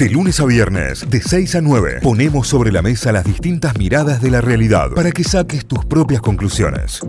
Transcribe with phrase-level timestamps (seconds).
[0.00, 4.22] De lunes a viernes, de 6 a 9, ponemos sobre la mesa las distintas miradas
[4.22, 7.00] de la realidad para que saques tus propias conclusiones.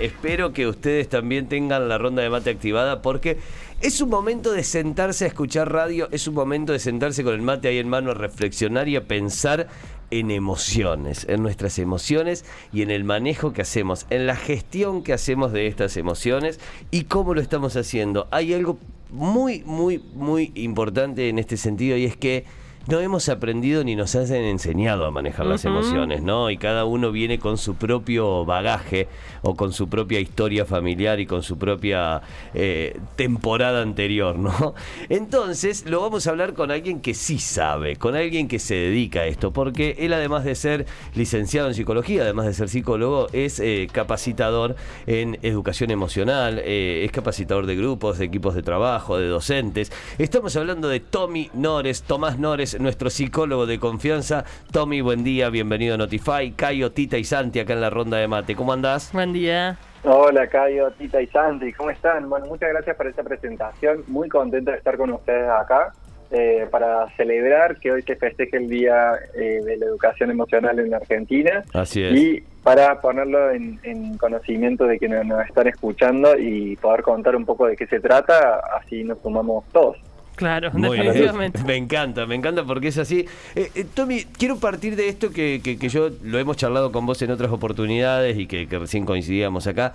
[0.00, 3.38] Espero que ustedes también tengan la ronda de mate activada porque
[3.80, 7.42] es un momento de sentarse a escuchar radio, es un momento de sentarse con el
[7.42, 9.68] mate ahí en mano a reflexionar y a pensar
[10.10, 15.12] en emociones, en nuestras emociones y en el manejo que hacemos, en la gestión que
[15.12, 16.58] hacemos de estas emociones
[16.90, 18.26] y cómo lo estamos haciendo.
[18.32, 18.80] Hay algo
[19.12, 22.44] muy, muy, muy importante en este sentido y es que
[22.88, 26.50] no hemos aprendido ni nos han enseñado a manejar las emociones, ¿no?
[26.50, 29.08] Y cada uno viene con su propio bagaje
[29.42, 32.22] o con su propia historia familiar y con su propia
[32.54, 34.74] eh, temporada anterior, ¿no?
[35.08, 39.20] Entonces lo vamos a hablar con alguien que sí sabe, con alguien que se dedica
[39.20, 43.60] a esto, porque él además de ser licenciado en psicología, además de ser psicólogo, es
[43.60, 49.28] eh, capacitador en educación emocional, eh, es capacitador de grupos, de equipos de trabajo, de
[49.28, 49.92] docentes.
[50.18, 54.44] Estamos hablando de Tommy Nores, Tomás Nores, nuestro psicólogo de confianza.
[54.70, 56.52] Tommy, buen día, bienvenido a Notify.
[56.52, 58.54] Cayo, Tita y Santi acá en la ronda de mate.
[58.54, 59.12] ¿Cómo andás?
[59.12, 59.78] Buen día.
[60.04, 62.28] Hola, Cayo, Tita y Santi, ¿cómo están?
[62.28, 64.02] Bueno, muchas gracias por esta presentación.
[64.08, 65.92] Muy contento de estar con ustedes acá.
[66.34, 70.94] Eh, para celebrar que hoy se festeje el Día eh, de la Educación Emocional en
[70.94, 71.62] Argentina.
[71.74, 72.14] Así es.
[72.14, 77.44] Y para ponerlo en, conocimiento de que nos, nos, están escuchando y poder contar un
[77.44, 79.98] poco de qué se trata, así nos sumamos todos.
[80.36, 81.62] Claro, definitivamente.
[81.66, 83.26] Me encanta, me encanta porque es así.
[83.54, 87.20] Eh, eh, Tommy, quiero partir de esto que, que, yo lo hemos charlado con vos
[87.22, 89.92] en otras oportunidades y que, recién coincidíamos acá.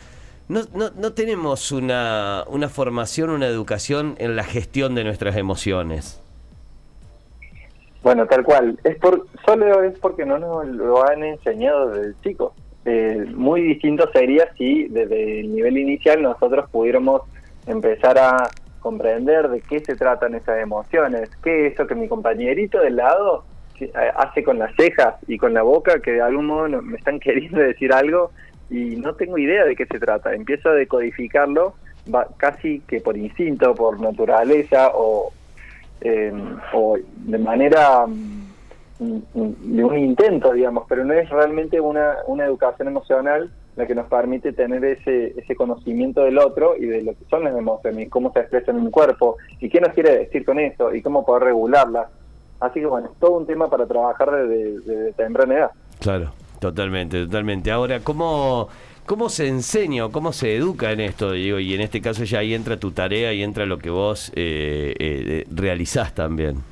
[0.48, 6.22] No, no, no tenemos una, una formación, una educación en la gestión de nuestras emociones.
[8.04, 8.80] Bueno, tal cual.
[8.86, 12.54] Es por, solo es porque no nos lo han enseñado desde chicos.
[12.86, 17.24] Eh, muy distinto sería si desde el nivel inicial nosotros pudiéramos
[17.66, 18.50] empezar a
[18.88, 23.44] comprender de qué se tratan esas emociones, qué es eso que mi compañerito del lado
[24.16, 27.60] hace con las cejas y con la boca, que de algún modo me están queriendo
[27.60, 28.32] decir algo
[28.70, 30.34] y no tengo idea de qué se trata.
[30.34, 31.74] Empiezo a decodificarlo
[32.38, 35.34] casi que por instinto, por naturaleza o,
[36.00, 36.32] eh,
[36.74, 39.02] o de manera mm,
[39.76, 44.08] de un intento, digamos, pero no es realmente una, una educación emocional la que nos
[44.08, 48.34] permite tener ese, ese conocimiento del otro y de lo que son las emociones cómo
[48.34, 51.44] se expresan en un cuerpo y qué nos quiere decir con eso y cómo poder
[51.44, 52.08] regularlas.
[52.60, 55.72] Así que bueno, es todo un tema para trabajar desde, de temprana edad.
[56.00, 57.72] Claro, totalmente, totalmente.
[57.72, 58.68] Ahora, ¿cómo,
[59.06, 61.34] cómo se enseña o cómo se educa en esto?
[61.34, 64.32] Digo, y en este caso ya ahí entra tu tarea y entra lo que vos
[64.36, 66.64] eh, eh, realizás también.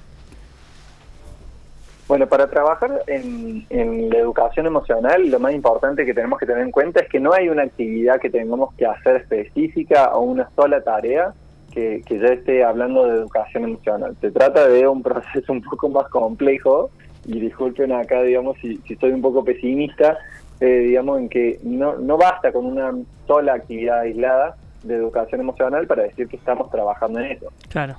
[2.07, 3.65] Bueno, para trabajar en,
[4.09, 7.33] la educación emocional, lo más importante que tenemos que tener en cuenta es que no
[7.33, 11.33] hay una actividad que tengamos que hacer específica o una sola tarea
[11.73, 14.15] que, ya esté hablando de educación emocional.
[14.21, 16.91] Se trata de un proceso un poco más complejo
[17.25, 20.17] y disculpen acá, digamos, si, si soy un poco pesimista,
[20.59, 22.93] eh, digamos, en que no, no basta con una
[23.25, 24.55] sola actividad aislada,
[24.85, 27.51] de educación emocional para decir que estamos trabajando en eso,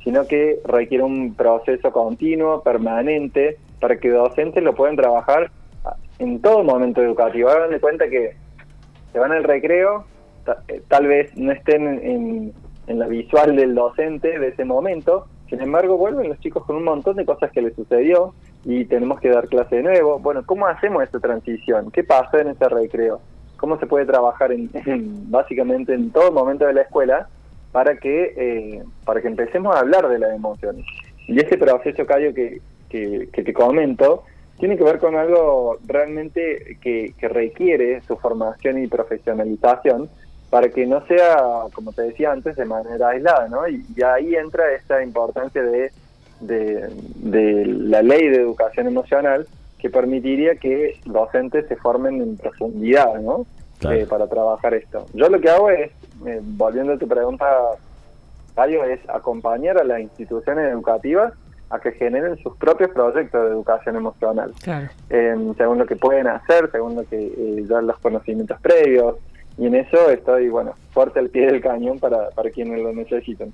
[0.02, 5.50] sino que requiere un proceso continuo, permanente, para que docentes lo puedan trabajar
[6.18, 7.48] en todo momento educativo.
[7.48, 8.34] Hagan de cuenta que
[9.12, 10.04] se van al recreo,
[10.68, 12.52] eh, tal vez no estén en,
[12.86, 16.84] en la visual del docente de ese momento, sin embargo vuelven los chicos con un
[16.84, 18.34] montón de cosas que les sucedió
[18.64, 20.18] y tenemos que dar clase de nuevo.
[20.18, 21.90] Bueno, ¿cómo hacemos esta transición?
[21.90, 23.20] ¿Qué pasó en ese recreo?
[23.56, 24.70] cómo se puede trabajar en,
[25.30, 27.28] básicamente en todo momento de la escuela
[27.72, 30.84] para que eh, para que empecemos a hablar de las emociones.
[31.26, 34.24] Y este proceso, Cayo, que, que, te comento,
[34.58, 40.08] tiene que ver con algo realmente que, que, requiere su formación y profesionalización
[40.50, 41.36] para que no sea,
[41.74, 43.68] como te decía antes, de manera aislada, ¿no?
[43.68, 45.90] Y, ahí entra esta importancia de,
[46.40, 49.46] de, de la ley de educación emocional,
[49.78, 53.46] que permitiría que docentes se formen en profundidad, ¿no?
[53.82, 55.06] Eh, para trabajar esto.
[55.12, 55.90] Yo lo que hago es,
[56.26, 57.46] eh, volviendo a tu pregunta,
[58.54, 61.34] Cayo, es acompañar a las instituciones educativas
[61.70, 64.52] a que generen sus propios proyectos de educación emocional,
[65.10, 69.16] em, según lo que pueden hacer, según lo que eh, dan los conocimientos previos,
[69.58, 73.52] y en eso estoy, bueno, fuerte al pie del cañón para, para quienes lo necesitan.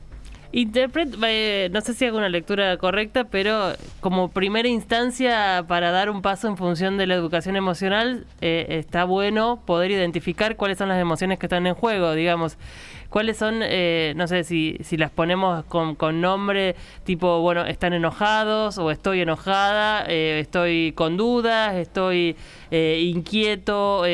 [0.54, 6.10] Interpret, eh, no sé si hago una lectura correcta, pero como primera instancia para dar
[6.10, 10.90] un paso en función de la educación emocional, eh, está bueno poder identificar cuáles son
[10.90, 12.58] las emociones que están en juego, digamos.
[13.12, 16.74] ¿Cuáles son, eh, no sé si, si las ponemos con, con nombre,
[17.04, 22.36] tipo, bueno, están enojados o estoy enojada, estoy con dudas, estoy
[22.70, 24.04] inquieto,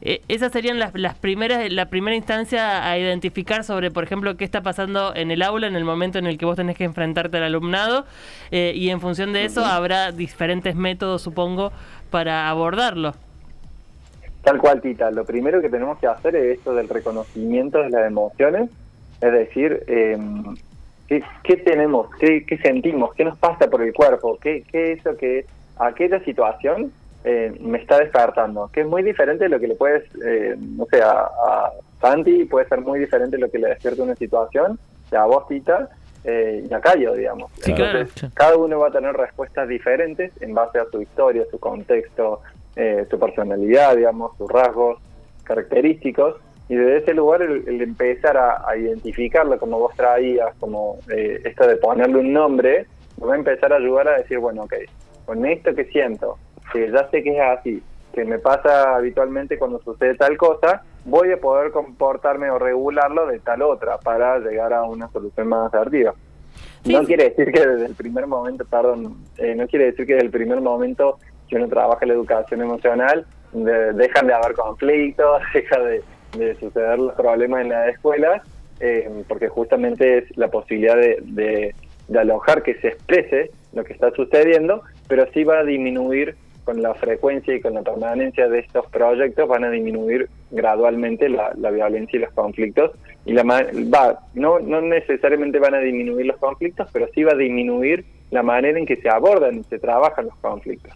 [0.00, 4.44] eh, esas serían las, las primeras, la primera instancia a identificar sobre, por ejemplo, qué
[4.44, 7.36] está pasando en el aula en el momento en el que vos tenés que enfrentarte
[7.38, 8.06] al alumnado
[8.52, 11.72] eh, y en función de eso habrá diferentes métodos, supongo,
[12.10, 13.14] para abordarlo.
[14.42, 15.10] Tal cual, Tita.
[15.10, 18.70] Lo primero que tenemos que hacer es esto del reconocimiento de las emociones,
[19.20, 20.56] es decir, em,
[21.08, 22.08] ¿qué, tenemos?
[22.18, 23.14] ¿Qué, sentimos?
[23.14, 24.38] ¿Qué nos pasa por el cuerpo?
[24.40, 25.44] ¿Qué, qué es eso que
[25.78, 26.92] aquella situación
[27.24, 30.86] eh, me está despertando, que es muy diferente de lo que le puedes, eh, no
[30.86, 31.70] sé, a,
[32.00, 34.78] Santi puede ser muy diferente de lo que le despierta una situación,
[35.10, 35.88] a vos, Tita,
[36.22, 37.50] eh, y a Cayo, digamos.
[37.66, 42.40] Entonces, cada uno va a tener respuestas diferentes en base a su historia, su contexto,
[43.10, 45.00] su personalidad, digamos, sus rasgos
[45.44, 46.36] característicos,
[46.68, 52.18] y desde ese lugar el, empezar a, identificarlo como vos traías, como esto de ponerle
[52.18, 52.86] un nombre,
[53.26, 54.74] va a empezar a ayudar a decir, bueno, ok,
[55.24, 56.38] con esto que siento,
[56.72, 57.82] que ya sé que es así,
[58.12, 63.38] que me pasa habitualmente cuando sucede tal cosa, voy a poder comportarme o regularlo de
[63.40, 66.14] tal otra para llegar a una solución más asertiva.
[66.84, 70.26] no quiere decir que desde el primer momento, perdón, eh, no quiere decir que desde
[70.26, 76.02] el primer momento que uno trabaja la educación emocional, dejan de haber conflictos, deja de,
[76.60, 78.42] suceder los problemas en la escuela,
[78.80, 81.74] eh, porque justamente es la posibilidad de,
[82.08, 86.36] de alojar que se exprese lo que está sucediendo, pero sí va a disminuir
[86.68, 91.54] con la frecuencia y con la permanencia de estos proyectos van a disminuir gradualmente la,
[91.70, 92.90] violencia y los conflictos
[93.24, 97.36] y la va no no necesariamente van a disminuir los conflictos pero sí va a
[97.36, 100.92] disminuir la manera en que se abordan y se trabajan los conflictos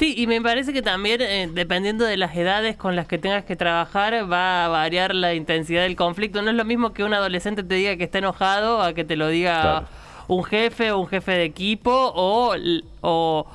[0.00, 3.44] Sí, y me parece que también, eh, dependiendo de las edades con las que tengas
[3.44, 6.40] que trabajar, va a variar la intensidad del conflicto.
[6.40, 9.16] No es lo mismo que un adolescente te diga que está enojado a que te
[9.16, 9.88] lo diga
[10.26, 12.54] un jefe o un jefe de equipo o,
[13.02, 13.46] o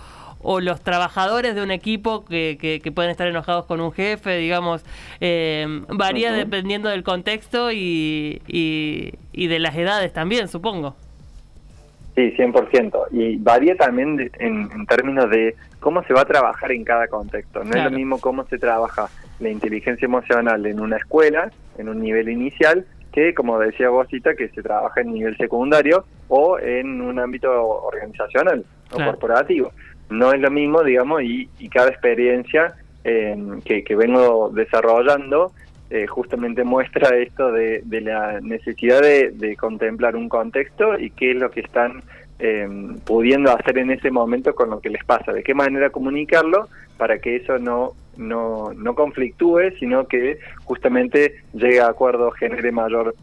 [0.47, 4.83] o los trabajadores de un equipo que, que, pueden estar enojados con un jefe, digamos,
[5.19, 10.95] eh, varía dependiendo del contexto y, y, de las edades también, supongo.
[12.15, 13.07] Sí, 100%.
[13.11, 17.63] Y varía también en, términos de cómo se va a trabajar en cada contexto.
[17.63, 19.09] No es lo mismo cómo se trabaja
[19.39, 24.47] la inteligencia emocional en una escuela, en un nivel inicial, que, como decía Bosita, que
[24.49, 29.71] se trabaja en nivel secundario o en un ámbito organizacional o corporativo
[30.09, 33.35] no es lo mismo, digamos, y, cada experiencia eh,
[33.65, 35.51] que, vengo desarrollando
[35.95, 41.49] eh, justamente muestra esto de, la necesidad de, contemplar un contexto y qué es lo
[41.51, 42.03] que están
[42.39, 42.67] eh,
[43.05, 47.19] pudiendo hacer en ese momento con lo que les pasa, de qué manera comunicarlo para
[47.19, 53.15] que eso no, no, no conflictúe, sino que justamente llegue a acuerdo, genere mayor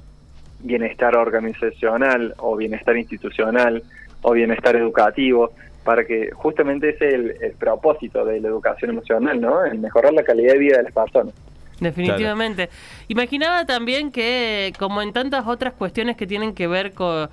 [0.60, 3.82] bienestar organizacional o bienestar institucional
[4.22, 5.52] o bienestar educativo
[5.84, 9.62] para que justamente ese es el, propósito de la educación emocional, ¿no?
[9.62, 11.34] El mejorar la calidad de vida de las personas.
[11.82, 12.70] Definitivamente.
[13.08, 17.28] Imaginaba también que, como en tantas otras cuestiones que tienen que ver con,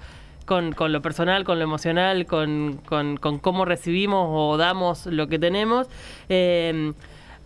[0.45, 5.87] con, lo personal, con lo emocional, con, con, cómo recibimos o damos lo que tenemos,
[6.29, 6.93] eh,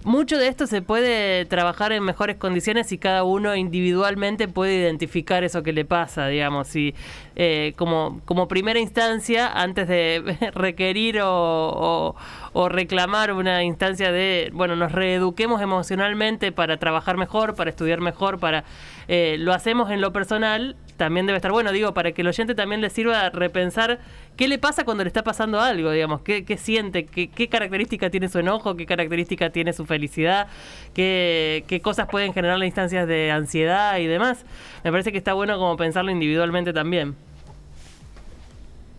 [0.05, 5.43] mucho de esto se puede trabajar en mejores condiciones si cada uno individualmente puede identificar
[5.43, 6.93] eso que le pasa, digamos, y
[7.35, 12.15] eh, como, como primera instancia, antes de requerir o,
[12.53, 18.39] o, reclamar una instancia de, bueno, nos reeduquemos emocionalmente para trabajar mejor, para estudiar mejor,
[18.39, 18.63] para
[19.07, 22.55] eh, lo hacemos en lo personal, también debe estar bueno, digo, para que el oyente
[22.55, 23.99] también le sirva repensar
[24.37, 28.09] qué le pasa cuando le está pasando algo, digamos, qué, qué siente, qué, qué característica
[28.09, 30.47] tiene su enojo, qué característica tiene su felicidad,
[30.93, 34.45] qué, qué cosas pueden generar las instancias de ansiedad y demás.
[34.83, 37.15] Me parece que está bueno como pensarlo individualmente también.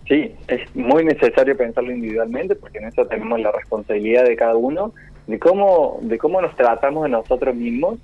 [0.08, 4.92] Sí, es muy necesario pensarlo individualmente porque en eso tenemos la responsabilidad de cada uno
[5.26, 7.99] de cómo de cómo nos tratamos de nosotros mismos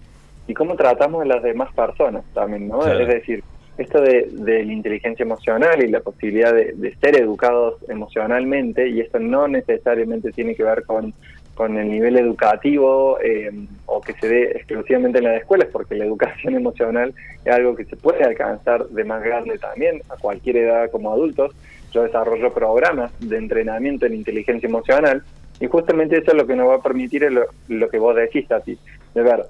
[0.50, 2.84] y cómo tratamos de las demás personas también, ¿no?
[2.84, 3.44] Es decir,
[3.78, 9.46] esto de, la inteligencia emocional y la posibilidad de, ser educados emocionalmente, y esto no
[9.46, 11.14] necesariamente tiene que ver con,
[11.54, 13.52] con el nivel educativo eh,
[13.86, 17.14] o que se dé exclusivamente en las escuelas, porque la educación emocional
[17.44, 21.54] es algo que se puede alcanzar de más grande también, a cualquier edad como adultos.
[21.92, 25.22] Yo desarrollo programas de entrenamiento en inteligencia emocional
[25.60, 28.50] y justamente eso es lo que nos va a permitir lo, lo que vos decís,
[28.50, 28.76] a ti,
[29.14, 29.46] de ver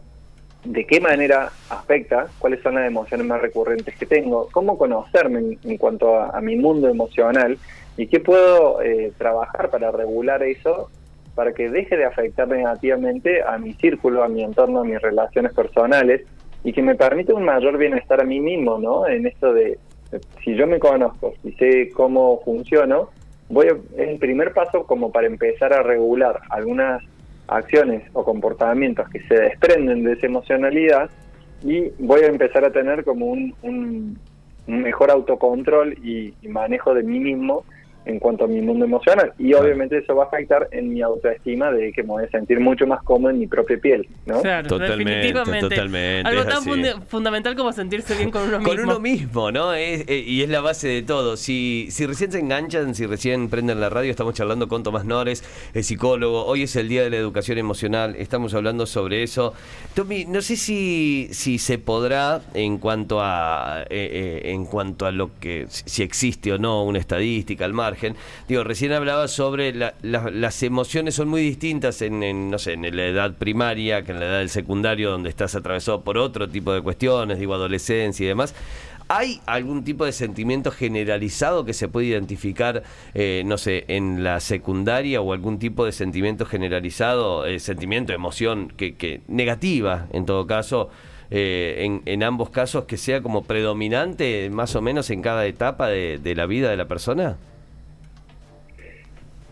[0.64, 5.78] de qué manera afecta, cuáles son las emociones más recurrentes que tengo, cómo conocerme en,
[5.78, 7.58] cuanto a, mi mundo emocional
[7.96, 10.90] y qué puedo eh, trabajar para regular eso,
[11.34, 15.54] para que deje de afectar negativamente a mi círculo, a mi entorno, a mis relaciones
[15.54, 16.22] personales
[16.62, 19.06] y que me permita un mayor bienestar a mí mismo, ¿no?
[19.06, 19.78] En esto de,
[20.44, 23.10] si yo me conozco, si sé cómo funciono,
[23.48, 27.02] voy es el primer paso como para empezar a regular algunas
[27.50, 31.10] acciones o comportamientos que se desprenden de esa emocionalidad
[31.62, 34.18] y voy a empezar a tener como un, un,
[34.66, 37.64] mejor autocontrol y, y manejo de mí mismo
[38.06, 39.32] en cuanto a mi mundo emocional.
[39.38, 42.58] Y obviamente eso va a afectar en mi autoestima de que me voy a sentir
[42.58, 44.40] mucho más cómodo en mi propia piel, ¿no?
[44.40, 45.68] Claro, Totalmente, definitivamente.
[45.68, 46.68] totalmente, Algo tan así.
[46.70, 48.72] funda- fundamental como sentirse bien con uno mismo.
[48.72, 49.74] Con uno mismo, ¿no?
[49.74, 51.36] Es- eh, y es la base de todo.
[51.36, 55.44] Si, si recién se enganchan, si recién prenden la radio, estamos charlando con Tomás Nores,
[55.74, 56.46] el psicólogo.
[56.46, 59.52] Hoy es el Día de la Educación Emocional, estamos hablando sobre eso.
[59.94, 65.12] Tommy, no sé si, si se podrá, en cuanto a eh, eh, en cuanto a
[65.12, 67.72] lo que, si existe o no una estadística al
[68.48, 72.96] Digo, recién hablaba sobre la- la- las emociones son muy distintas en, no sé, en
[72.96, 76.72] la edad primaria que en la edad del secundario, donde estás atravesado por otro tipo
[76.72, 78.54] de cuestiones, digo, adolescencia y demás.
[79.12, 84.38] ¿Hay algún tipo de sentimiento generalizado que se puede identificar, eh, no sé, en la
[84.38, 90.46] secundaria o algún tipo de sentimiento generalizado, eh, sentimiento, emoción que, que negativa en todo
[90.46, 90.90] caso,
[91.32, 96.34] eh, en, ambos casos que sea como predominante más o menos en cada etapa de
[96.36, 97.36] la vida de la persona?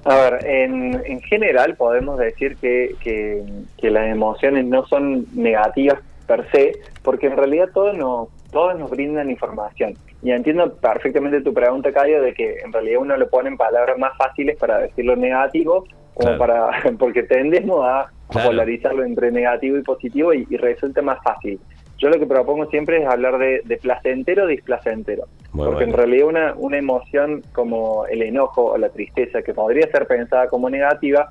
[0.08, 3.42] A ver, en, en general podemos decir que, que,
[3.76, 6.72] que las emociones no son negativas per se,
[7.02, 9.94] porque en realidad todos nos, todos nos brindan información.
[10.22, 13.98] Y entiendo perfectamente tu pregunta, Cayo, de que en realidad uno le pone en palabras
[13.98, 15.84] más fáciles para decir lo negativo,
[16.14, 16.38] como Claro.
[16.38, 21.58] para porque tendemos a, polarizarlo entre negativo y positivo y, y resulta más fácil.
[21.98, 25.24] Yo lo que propongo siempre es hablar de, de placentero o displacentero.
[25.52, 29.90] Muy porque en realidad una, una emoción como el enojo o la tristeza, que podría
[29.90, 31.28] ser pensada como negativa,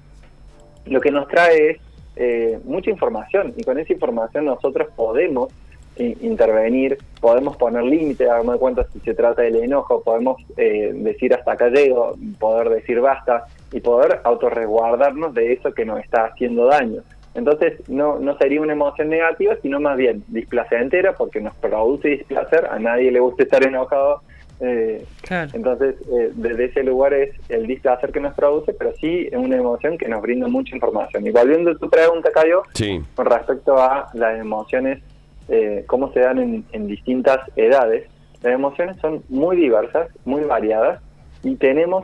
[0.86, 1.78] lo que nos trae es
[2.16, 5.54] eh, mucha información y con esa información nosotros podemos
[6.00, 11.54] intervenir, podemos poner límites, darme cuenta si se trata del enojo, podemos eh, decir hasta
[11.54, 17.02] acá llego, poder decir basta y poder autorresguardarnos de eso que nos está haciendo daño.
[17.38, 22.66] Entonces no, no sería una emoción negativa, sino más bien displacentera porque nos produce displacer,
[22.70, 24.22] a nadie le gusta estar enojado,
[24.60, 25.52] eh, Claro.
[25.54, 29.56] entonces, eh, desde ese lugar es el displacer que nos produce, pero sí es una
[29.56, 31.28] emoción que nos brinda mucha información.
[31.28, 33.00] Y volviendo a tu pregunta, Cayo, Sí.
[33.16, 35.04] con respecto a las emociones,
[35.48, 38.08] eh, cómo se dan en, en distintas edades,
[38.42, 41.02] las emociones son muy diversas, muy variadas,
[41.44, 42.04] y tenemos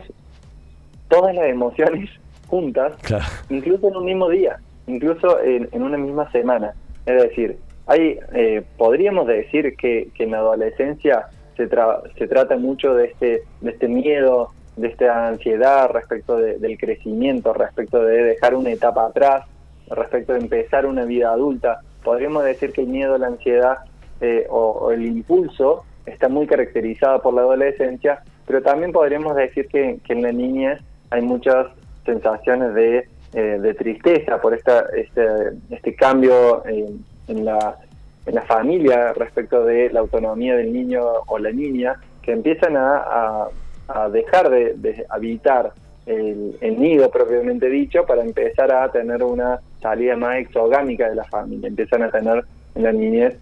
[1.09, 2.07] todas las emociones
[2.47, 3.25] juntas, Claro.
[3.49, 6.73] incluso en un mismo día, incluso en, una misma semana.
[7.05, 12.95] Es decir, hay, eh, podríamos decir que, en la adolescencia se, tra- se trata mucho
[12.95, 18.55] de este, de este miedo, de esta ansiedad respecto de- del crecimiento, respecto de dejar
[18.55, 19.45] una etapa atrás,
[19.89, 21.81] respecto de empezar una vida adulta.
[22.03, 23.79] Podríamos decir que el miedo, la ansiedad
[24.21, 29.99] eh, o, el impulso está muy caracterizado por la adolescencia, pero también podríamos decir que,
[30.05, 31.67] que en la niñez hay muchas
[32.05, 35.23] sensaciones de, eh, de tristeza por esta, este,
[35.69, 36.89] este cambio eh,
[37.27, 37.77] en, la,
[38.25, 42.97] en la familia respecto de la autonomía del niño o la niña, que empiezan a,
[42.97, 43.47] a-
[43.89, 45.73] a dejar de, de habitar
[46.05, 51.25] el, el nido propiamente dicho para empezar a tener una salida más exogámica de la
[51.25, 51.67] familia.
[51.67, 52.43] Empiezan a tener
[52.75, 53.35] en la niñez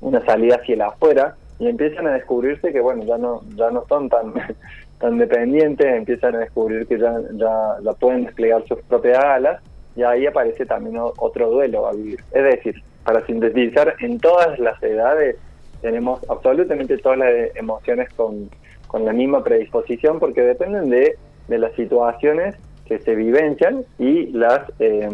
[0.00, 3.84] una salida hacia el afuera y empiezan a descubrirse que bueno ya no ya no
[3.88, 4.32] son tan
[4.98, 9.62] tan dependientes empiezan a descubrir que ya ya, pueden desplegar sus propias alas
[9.94, 12.20] y ahí aparece también otro duelo a vivir.
[12.32, 15.36] Es decir para sintetizar en todas las edades
[15.80, 18.50] tenemos absolutamente todas las emociones con,
[18.88, 21.16] con la misma predisposición porque dependen de,
[21.48, 25.08] de las situaciones que se vivencian y las eh,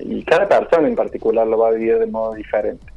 [0.00, 2.93] y cada persona en particular lo va a vivir de modo diferente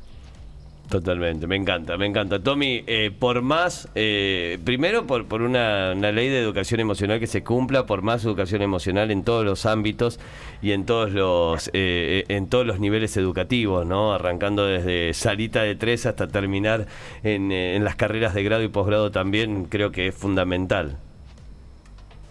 [0.89, 2.41] Totalmente, me encanta, me encanta.
[2.41, 7.27] Tommy, eh, por más, eh, primero por, por una, una ley de educación emocional que
[7.27, 10.17] se cumpla, por más educación emocional en todos los ámbitos
[10.61, 14.13] y en todos los, eh, en todos los niveles educativos, ¿no?
[14.13, 16.85] Arrancando desde salita de tres hasta terminar
[17.21, 20.95] en, eh, en las carreras de grado y posgrado también, creo que es fundamental.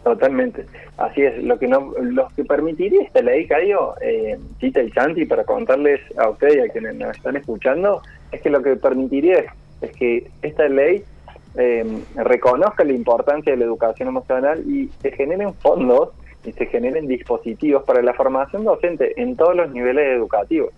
[0.03, 0.65] Totalmente.
[0.99, 1.43] Así es.
[1.43, 6.01] Lo que no, lo que permitiría esta ley, Cayo, eh, Tita y Santi, para contarles
[6.17, 8.01] a ustedes y a quienes nos están escuchando,
[8.33, 9.47] es que lo que permitiría es,
[9.83, 11.05] es que esta ley
[11.57, 16.11] eh, reconozca la importancia de la educación emocional y se generen fondos
[16.45, 20.71] y se generen dispositivos para la formación docente en todos los niveles educativos.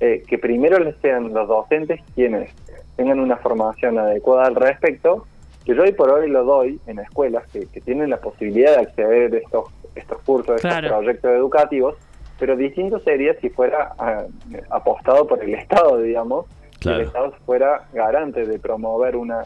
[0.00, 2.50] Eh, que primero les sean los docentes quienes
[2.96, 5.26] tengan una formación adecuada al respecto
[5.64, 8.82] que yo hoy por hoy lo doy en escuelas que, que tienen la posibilidad de
[8.82, 10.98] acceder a estos, estos cursos, estos Claro.
[10.98, 11.96] proyectos educativos,
[12.38, 14.24] pero distinto sería si fuera ah,
[14.70, 16.46] apostado por el Estado, digamos,
[16.86, 17.00] Claro.
[17.00, 19.42] el Estado fuera garante de promover una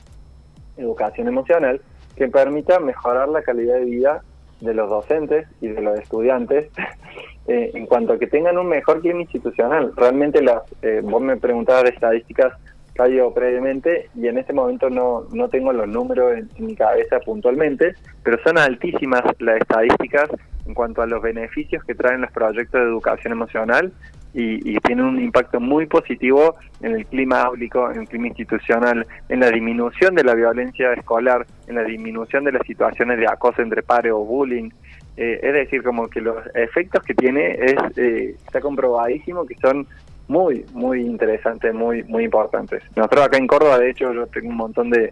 [0.76, 1.80] educación emocional
[2.16, 4.22] que permita mejorar la calidad de vida
[4.60, 6.70] de los docentes y de los estudiantes
[7.48, 9.92] eh, en cuanto a que tengan un mejor clima institucional.
[9.96, 12.52] Realmente las, eh, vos me preguntabas de estadísticas
[12.94, 17.94] Cayo previamente y en este momento no, no tengo los números en, mi cabeza puntualmente,
[18.22, 20.28] pero son altísimas las estadísticas
[20.66, 23.92] en cuanto a los beneficios que traen los proyectos de educación emocional
[24.34, 29.06] y, y tienen un impacto muy positivo en el clima áulico, en el clima institucional,
[29.28, 33.62] en la disminución de la violencia escolar, en la disminución de las situaciones de acoso
[33.62, 34.70] entre pares o bullying.
[35.16, 39.86] Eh, es decir, como que los efectos que tiene es eh, está comprobadísimo que son
[40.28, 42.82] muy, muy interesantes, muy, muy importantes.
[42.94, 45.10] Nosotros acá en Córdoba, de hecho, yo tengo un montón de,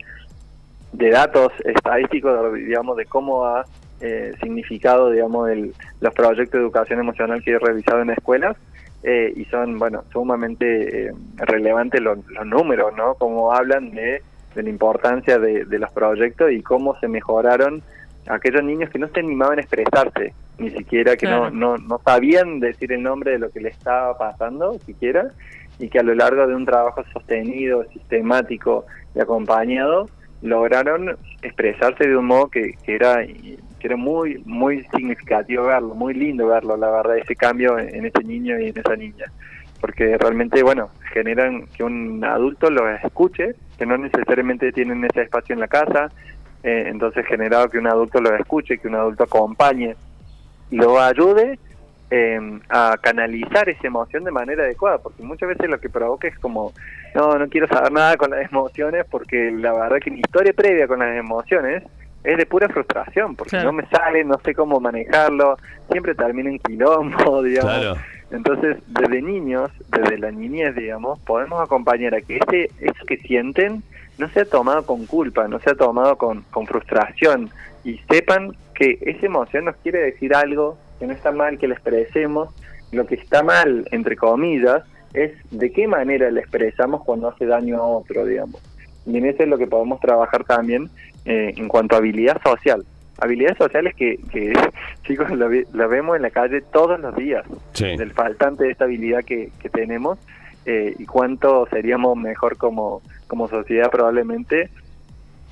[0.92, 3.64] de datos estadísticos, digamos, de cómo ha
[4.00, 8.56] eh, significado, digamos, el, los proyectos de educación emocional que he revisado en escuelas.
[9.02, 13.14] Eh, y son, bueno, sumamente eh, relevantes los, los, números, ¿no?
[13.14, 14.22] Cómo hablan de,
[14.54, 17.82] de la importancia de, de, los proyectos y cómo se mejoraron
[18.28, 22.58] aquellos niños que no se animaban a expresarse, ni siquiera que no, no, no sabían
[22.58, 25.30] decir el nombre de lo que le estaba pasando, siquiera,
[25.78, 30.08] y que a lo largo de un trabajo sostenido, sistemático y acompañado,
[30.42, 33.24] lograron expresarse de un modo que, que era
[33.78, 38.06] que era muy muy significativo verlo, muy lindo verlo, la verdad, ese cambio en, en
[38.06, 39.26] ese niño y en esa niña.
[39.80, 45.52] Porque realmente, bueno, generan que un adulto los escuche, que no necesariamente tienen ese espacio
[45.52, 46.10] en la casa,
[46.62, 49.94] eh, entonces generado que un adulto lo escuche, que un adulto acompañe,
[50.70, 51.58] lo ayude
[52.10, 56.38] eh, a canalizar esa emoción de manera adecuada, porque muchas veces lo que provoca es
[56.38, 56.72] como,
[57.14, 60.88] no, no quiero saber nada con las emociones, porque la verdad que mi historia previa
[60.88, 61.84] con las emociones
[62.28, 63.72] es de pura frustración, porque claro.
[63.72, 65.56] no me sale, no sé cómo manejarlo,
[65.90, 67.72] siempre termina en quilombo, digamos.
[67.72, 67.96] Claro.
[68.30, 73.82] Entonces, desde niños, desde la niñez, digamos, podemos acompañar a que ese, eso que sienten
[74.18, 77.48] no sea tomado con culpa, no sea tomado con, con frustración
[77.82, 81.74] y sepan que esa emoción nos quiere decir algo, que no está mal que la
[81.74, 82.54] expresemos,
[82.92, 84.82] lo que está mal, entre comillas,
[85.14, 88.60] es de qué manera la expresamos cuando hace daño a otro, digamos.
[89.08, 90.90] Y en eso es lo que podemos trabajar también
[91.24, 92.84] eh, en cuanto a habilidad social.
[93.20, 94.52] Habilidades sociales que, que
[95.06, 97.96] chicos, la, la, vemos en la calle todos los días, sí.
[97.96, 100.18] del faltante de esta habilidad que, que tenemos
[100.66, 104.70] eh, y cuánto seríamos mejor como, como sociedad probablemente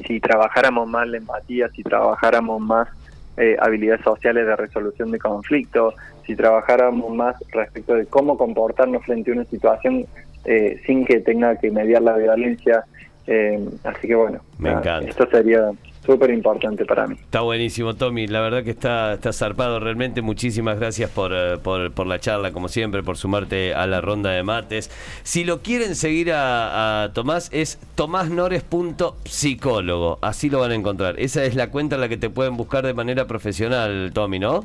[0.04, 2.88] si trabajáramos más la empatía, si trabajáramos más
[3.36, 5.94] eh, habilidades sociales de resolución de conflictos,
[6.26, 10.06] si trabajáramos más respecto de cómo comportarnos frente a una situación
[10.44, 12.84] eh, sin que tenga que mediar la violencia.
[13.26, 15.08] Eh, así que bueno, Me encanta.
[15.10, 15.70] esto sería
[16.04, 17.16] súper importante para mí.
[17.16, 18.28] Está buenísimo, Tommy.
[18.28, 20.22] La verdad que está, está zarpado realmente.
[20.22, 24.30] Muchísimas gracias por, uh, por, por, la charla, como siempre, por sumarte a la ronda
[24.30, 24.88] de mates.
[25.24, 30.18] Si lo quieren seguir a, a Tomás, es tomásnores.psicólogo.
[30.22, 31.16] Así lo van a encontrar.
[31.18, 34.64] Esa es la cuenta en la que te pueden buscar de manera profesional, Tommy, ¿no?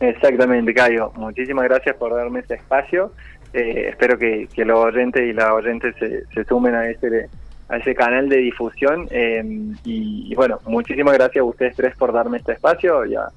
[0.00, 1.10] Exactamente, Cayo.
[1.16, 3.12] Muchísimas gracias por darme este espacio.
[3.52, 7.28] Eh, espero que, que los oyentes y las oyentes se, se sumen a este
[7.68, 9.08] a ese canal de difusión.
[9.10, 9.42] Eh,
[9.84, 13.28] y, y, bueno, muchísimas gracias a ustedes tres por darme este espacio y a,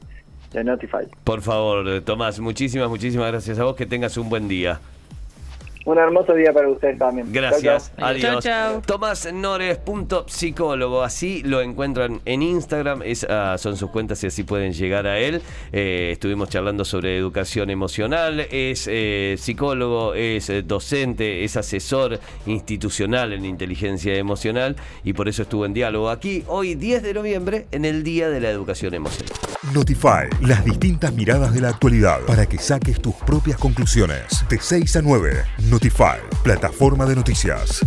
[0.54, 1.06] y a Notify.
[1.24, 3.76] Por favor, Tomás, muchísimas, muchísimas gracias a vos.
[3.76, 4.80] Que tengas un buen día.
[5.86, 7.32] Un hermoso día para ustedes también.
[7.32, 7.89] Gracias.
[7.89, 8.08] Chau, chau.
[8.08, 8.22] Adiós.
[8.22, 8.82] Chau, chau.
[8.82, 11.02] Tomás Nores.psicólogo.
[11.02, 13.02] Así lo encuentran en Instagram.
[13.04, 15.41] Es, uh, son sus cuentas y así pueden llegar a él.
[15.72, 18.41] Eh, estuvimos charlando sobre educación emocional.
[18.52, 24.76] Es eh, psicólogo, es eh, docente, es asesor institucional en inteligencia emocional.
[25.04, 28.39] Y por eso estuvo en diálogo aquí hoy, 10 de noviembre, en el Día de
[28.39, 29.34] la Educación Emocional.
[29.74, 34.44] Notify, las distintas miradas de la actualidad para que saques tus propias conclusiones.
[34.50, 37.80] De 6 a 9, Notify, plataforma de noticias.